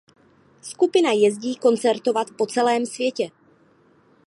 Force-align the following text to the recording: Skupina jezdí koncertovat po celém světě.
Skupina 0.61 1.11
jezdí 1.11 1.55
koncertovat 1.55 2.27
po 2.37 2.45
celém 2.47 2.85
světě. 2.85 3.29